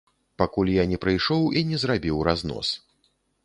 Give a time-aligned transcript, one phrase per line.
[0.41, 2.67] Пакуль я не прыйшоў і не зрабіў разнос.